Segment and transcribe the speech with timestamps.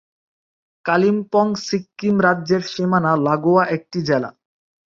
[0.85, 4.29] কালিম্পং সিক্কিম রাজ্যের সীমানা লাগোয়া একটি জেলা।